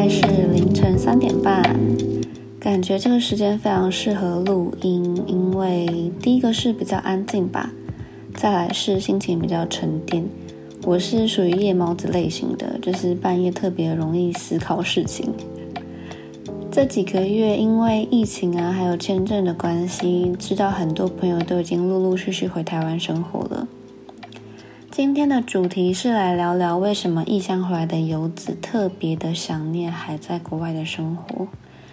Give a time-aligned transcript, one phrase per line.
[0.00, 0.22] 在是
[0.54, 1.62] 凌晨三点半，
[2.58, 7.70] 感觉这个时间非常适合录音，因为第一个是比较安静吧，
[8.34, 10.24] 再来是心情比较沉淀。
[10.84, 15.34] 我是属于夜猫子类型的，就是半夜特别容易思考事情。
[16.72, 23.68] 这几个月因为疫情啊，还有签证的关系，知道很多朋友都已经陆陆续续回台湾生活了。
[24.90, 31.46] 今天的主题是来聊聊为什么异乡回来的游子特别的想念还在国外的生活，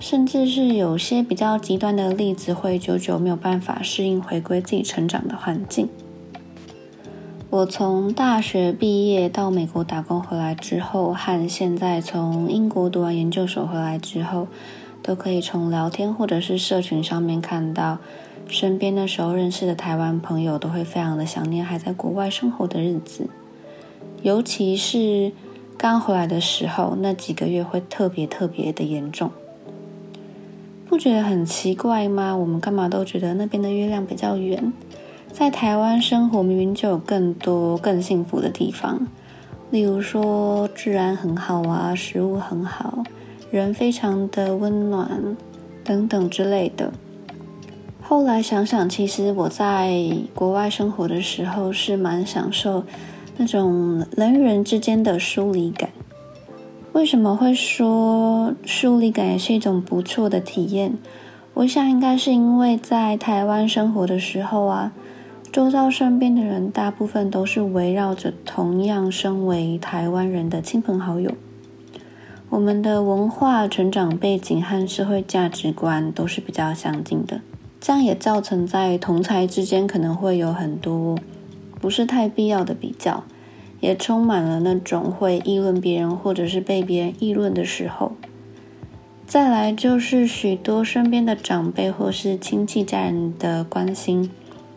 [0.00, 5.88] 甚至是有些比较极端的例子会久久没有办法适应回归自己成长的环境。
[7.48, 14.48] 我从大学毕业到美国打工回来之后，和现在从英国读完研究所回来之后，
[15.00, 17.98] 都可以从聊天或者是社群上面看到。
[18.50, 23.28] 身边那时候认识的台湾朋友都会非常的想念还在国外生活的日子，
[24.22, 25.32] 尤其是
[25.78, 29.30] 刚回来的时候，那几个月会特别特别的严重。
[30.86, 32.36] 不觉得很奇怪吗？
[32.36, 34.72] 我们干嘛都觉得那边的月亮比较圆？
[35.32, 39.06] 在台湾生活明明就有更多更幸福的地方，
[39.70, 43.04] 例如说治安很好啊，食物很好，
[43.52, 45.36] 人非常的温暖
[45.84, 46.92] 等等之类的。
[48.10, 49.94] 后来想想，其实我在
[50.34, 52.82] 国外生活的时候是蛮享受
[53.36, 55.90] 那种人与人之间的疏离感。
[56.90, 60.98] 为什么会说疏离感也是一种不错的体验？
[61.54, 64.90] 我想应该是因为在台湾生活的时候啊，
[65.52, 71.30] 周遭身边的人大部分都是围绕着同样身为台湾人的亲朋好友，
[72.48, 77.40] 我们的文化、成长背景和社会价值观都是比较相近的。
[77.80, 81.18] 这样也造成在同才之间可能会有很多
[81.80, 83.24] 不是太必要的比较，
[83.80, 88.12] 也充满了那种会议论别人或者是被别人议论的时候。
[89.26, 94.28] 再来就是许多身边的长辈或是亲戚家人的关心，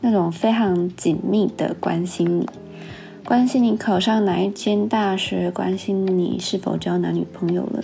[0.00, 2.46] 那种非常紧密的关心你，
[3.24, 7.82] 关心你考上哪一间大学，关心你是否交男女朋友了，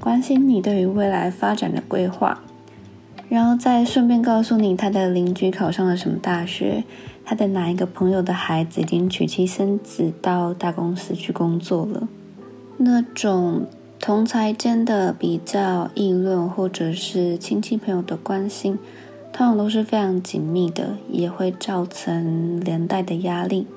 [0.00, 2.40] 关心你对于未来发展的规划。
[3.30, 6.82] 然后再顺便告诉你，他的邻居考上了什么大学，
[7.24, 12.08] 他的哪一个朋友的孩子已经娶妻生子，到大公司去工作了。
[12.78, 13.66] 那种
[14.00, 18.76] 同才间的比较议论，或者是亲戚朋友的关心，
[19.32, 23.68] 通常都是非常紧密的，也会造成连带的压力。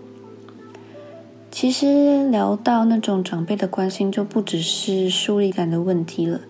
[1.51, 6.41] 其实聊到那种长辈的关心，就不只是疏离感的问题了。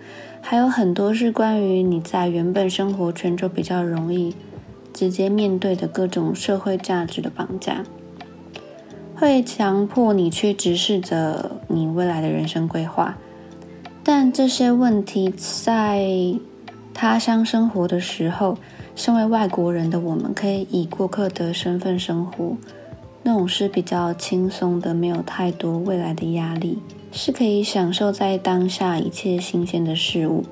[0.45, 4.35] 还有很多是关于你在原本生活圈就比较容易
[4.93, 7.83] 直接面对的各种社会价值的绑架，
[9.15, 13.17] 会强迫你去直视着你未来的人生规划。
[14.03, 16.35] 但这些问题在
[16.93, 18.57] 他乡生活的时候，
[18.95, 22.55] 身为外国人的我们可以以过客的身份生活，
[23.23, 26.77] 那种是比较轻松的，没有太多未来的压力。
[27.15, 30.43] 是可以享受在当下一切新鲜的事物，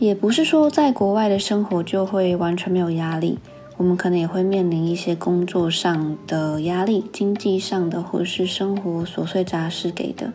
[0.00, 3.38] 也不是说在国外的生活就会完全没有压力。
[3.76, 10.32] 我们可能也会面临一些工作上的压力、经济上的，或是生活琐碎杂事给的。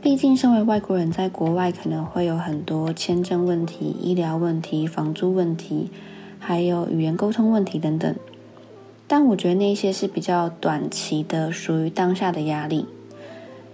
[0.00, 5.90] 毕竟，身为外国人，在国外可能会有很多签证问题、医疗问题、房租问题，
[6.38, 8.14] 还有语言沟通问题等等。
[9.06, 12.86] 但我觉得那些是比较短期的，属于当下的压力。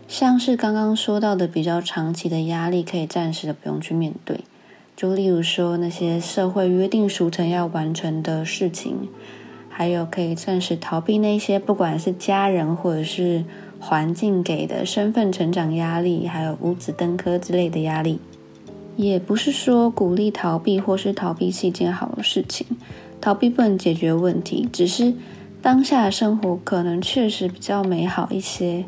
[0.06, 4.40] 像是刚刚说到的比较长期的压力，可以暂时的不用去面对。
[4.96, 9.08] 就例如说那些社会约定俗成要完成的事情，
[9.68, 13.44] 还有可以暂时逃避那些不管是家人或者是
[13.80, 18.20] 环境给的身份成长压力，还有五子登科之类的压力。
[18.96, 22.64] 也不是说鼓励逃避或是逃避是一件好的事情，
[23.20, 25.12] 逃避不能解决问题，只是
[25.60, 28.84] 当下的生活可能确实比较美好一些。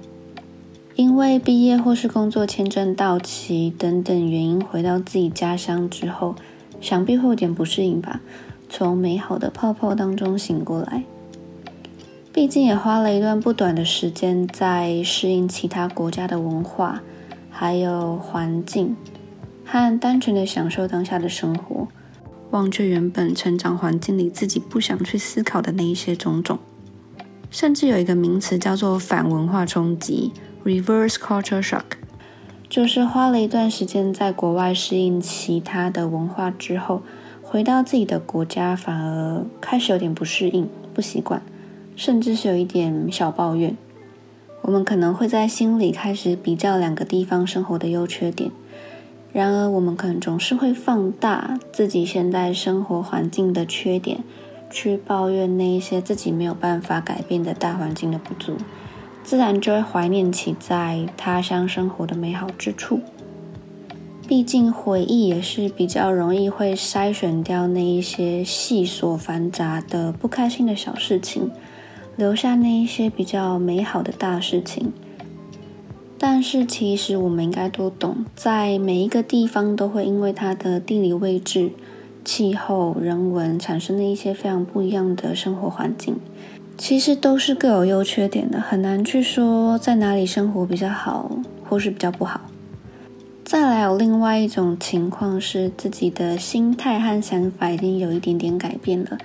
[0.96, 6.34] 因为毕业或是工作签证到期等等原因，回到自己家乡之后，
[6.80, 8.22] 想必会有点不适应吧。
[8.70, 11.04] 从美好的泡泡当中醒过来，
[12.32, 17.02] 毕竟也花了一段不短的时间在适应其他国家的文化，
[17.50, 18.96] 还有环境，
[19.66, 21.88] 和单纯的享受当下的生活，
[22.52, 26.58] 忘却原本成长环境里自己不想去思考的那一些种种。
[27.50, 30.32] 甚至有一个名词叫做反文化冲击。
[30.66, 31.84] Reverse culture shock，
[32.68, 37.02] 就是花了一段时间在国外适应其他的文化之后，
[37.40, 41.40] 回到自己的国家，反而开始有点不适应、不习惯，
[41.94, 43.76] 甚至是有一点小抱怨。
[44.62, 48.50] 我们可能会在心里开始比较两个地方生活的优缺点。
[49.32, 54.24] 然而，我们可能总是会放大自己现在生活环境的缺点，
[54.68, 58.56] 去抱怨那一些自己没有办法改变的大环境的不足，
[59.26, 63.00] 自然就会怀念起在他乡生活的美好之处。
[64.28, 71.50] 毕竟，回忆也是比较容易会筛选掉那一些细琐繁杂的不开心的小事情，
[72.14, 74.92] 留下那一些比较美好的大事情。
[76.16, 81.72] 但是，其实我们应该都懂，在每一个地方都会因为它的地理位置、
[82.24, 86.14] 气候、人文产生的一些非常不一样的生活环境，
[86.78, 92.42] 其实都是各有优缺点的，很难去说在哪里生活比较好，或是比较不好。
[93.44, 99.16] 再来有另外一种情况是，自己的心态和想法已经有一点点改变了，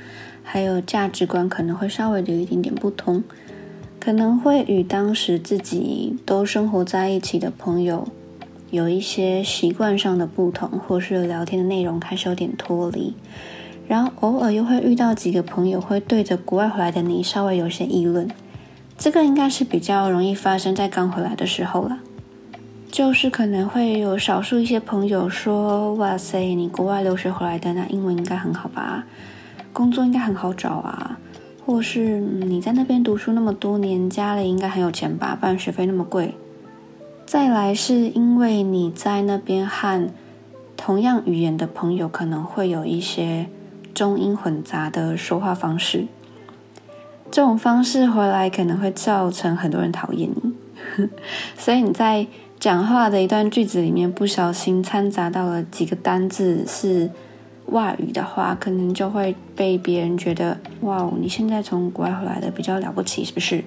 [0.43, 3.23] 还有价值观可能会稍微的有一点点不同。
[3.99, 8.07] 可能会与当时自己都生活在一起的朋友
[8.71, 13.13] 有一些习惯上的不同，或是聊天的内容开始有点脱离，
[13.91, 18.25] 然后偶尔又会遇到几个朋友会对着国外回来的你稍微有些议论，
[18.97, 21.99] 这个应该是比较容易发生在刚回来的时候了，
[22.89, 29.03] 就是可能会有少数一些朋友说：“哇塞，你国外留学回来的，那英文应该很好吧？
[29.73, 31.19] 工作应该很好找啊。”
[31.65, 35.37] 或是你在那边读书那么多年，家里应该很有钱吧？
[35.37, 36.33] 不然学费那么贵。
[37.25, 40.09] 再来是因为你在那边和
[40.77, 43.47] 同样语言的朋友可能会有一些
[44.01, 46.07] 中英混杂的说话方式，
[47.29, 50.53] 这种方式回来可能会造成很多人讨厌你，
[51.55, 52.25] 所以你在
[52.59, 57.11] 讲话的一段句子里面不小心掺杂到了几个单字是。
[57.67, 63.63] 外语的话，可能就会被别人觉得哇哦，你现在从国外回来的比较了不起，是不是？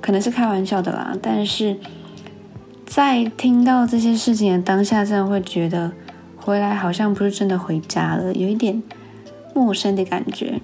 [0.00, 1.12] 可能是开玩笑的啦。
[1.20, 1.76] 但是
[2.84, 5.90] 在听到这些事情的当下，真的会觉得
[6.36, 8.80] 回来好像不是真的回家了，有一点
[9.56, 10.60] 陌生的感觉。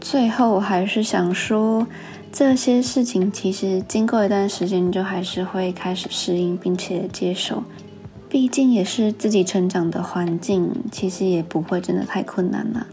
[0.00, 1.86] 最后还是想说，
[2.30, 7.64] 这些事情其实经过一段时间，就还是会开始适应并且接受。
[8.28, 12.86] 毕竟也是自己成长的环境，其实也不会真的太困难了。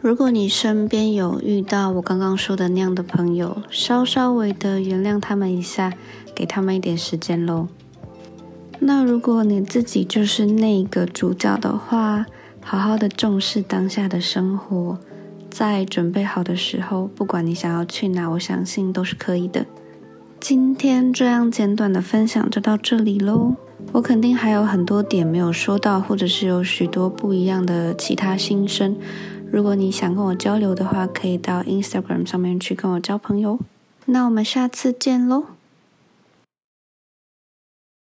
[0.00, 5.92] 如果你身边有遇到我刚刚说的那样的朋友，稍稍微的原谅他们一下，
[6.34, 7.66] 给他们一点时间喽。
[8.78, 12.26] 那如果你自己就是那个主角的话，
[12.70, 14.98] 好好的重视当下的生活，
[15.50, 19.64] 在准备好的时候，不管你想要去哪，我相信都是可以的。
[20.38, 23.54] 今天这样简短的分享就到这里喽。
[23.92, 28.94] 我肯定还有很多点没有说到，或者是有许多不一样的其他心声。
[29.50, 33.58] 如果你想跟我交流的话，可以到 Instagram 上面去跟我交朋友。
[34.04, 35.44] 那我们下次见喽。